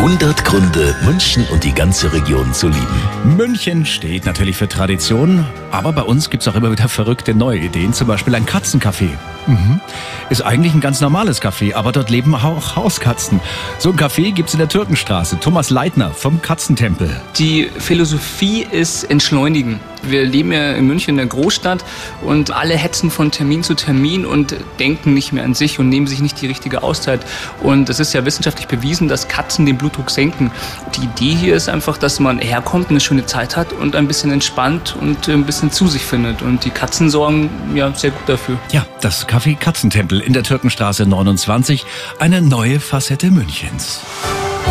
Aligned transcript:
100 0.00 0.46
Gründe, 0.46 0.96
München 1.04 1.44
und 1.52 1.62
die 1.62 1.74
ganze 1.74 2.10
Region 2.10 2.54
zu 2.54 2.68
lieben. 2.68 3.36
München 3.36 3.84
steht 3.84 4.24
natürlich 4.24 4.56
für 4.56 4.66
Tradition, 4.66 5.44
aber 5.70 5.92
bei 5.92 6.00
uns 6.00 6.30
gibt's 6.30 6.48
auch 6.48 6.54
immer 6.54 6.72
wieder 6.72 6.88
verrückte 6.88 7.34
neue 7.34 7.58
Ideen, 7.58 7.92
zum 7.92 8.08
Beispiel 8.08 8.34
ein 8.34 8.46
Katzencafé. 8.46 9.10
Mhm. 9.46 9.78
Ist 10.30 10.40
eigentlich 10.40 10.72
ein 10.72 10.80
ganz 10.80 11.02
normales 11.02 11.42
Café, 11.42 11.74
aber 11.74 11.92
dort 11.92 12.08
leben 12.08 12.34
auch 12.34 12.76
Hauskatzen. 12.76 13.40
So 13.78 13.90
ein 13.90 13.98
Café 13.98 14.32
gibt's 14.32 14.54
in 14.54 14.58
der 14.58 14.70
Türkenstraße. 14.70 15.38
Thomas 15.38 15.68
Leitner 15.68 16.12
vom 16.12 16.40
Katzentempel. 16.40 17.20
Die 17.36 17.68
Philosophie 17.78 18.66
ist 18.70 19.04
entschleunigen. 19.04 19.80
Wir 20.02 20.24
leben 20.24 20.52
ja 20.52 20.72
in 20.72 20.86
München 20.86 21.10
in 21.10 21.16
der 21.16 21.26
Großstadt 21.26 21.84
und 22.22 22.50
alle 22.50 22.74
hetzen 22.76 23.10
von 23.10 23.30
Termin 23.30 23.62
zu 23.62 23.74
Termin 23.74 24.26
und 24.26 24.54
denken 24.78 25.14
nicht 25.14 25.32
mehr 25.32 25.44
an 25.44 25.54
sich 25.54 25.78
und 25.78 25.88
nehmen 25.88 26.06
sich 26.06 26.20
nicht 26.20 26.40
die 26.40 26.46
richtige 26.46 26.82
Auszeit. 26.82 27.20
Und 27.62 27.88
es 27.88 28.00
ist 28.00 28.12
ja 28.12 28.24
wissenschaftlich 28.24 28.68
bewiesen, 28.68 29.08
dass 29.08 29.28
Katzen 29.28 29.66
den 29.66 29.76
Blutdruck 29.76 30.10
senken. 30.10 30.50
Die 30.96 31.04
Idee 31.04 31.36
hier 31.36 31.56
ist 31.56 31.68
einfach, 31.68 31.98
dass 31.98 32.20
man 32.20 32.38
herkommt, 32.38 32.90
eine 32.90 33.00
schöne 33.00 33.26
Zeit 33.26 33.56
hat 33.56 33.72
und 33.72 33.96
ein 33.96 34.06
bisschen 34.08 34.30
entspannt 34.30 34.96
und 35.00 35.28
ein 35.28 35.44
bisschen 35.44 35.70
zu 35.70 35.86
sich 35.86 36.02
findet. 36.02 36.42
Und 36.42 36.64
die 36.64 36.70
Katzen 36.70 37.10
sorgen 37.10 37.50
ja 37.74 37.92
sehr 37.94 38.10
gut 38.10 38.28
dafür. 38.28 38.58
Ja, 38.72 38.86
das 39.00 39.28
Café 39.28 39.56
Katzentempel 39.56 40.20
in 40.20 40.32
der 40.32 40.42
Türkenstraße 40.42 41.06
29, 41.06 41.84
eine 42.18 42.42
neue 42.42 42.80
Facette 42.80 43.30
Münchens. 43.30 44.00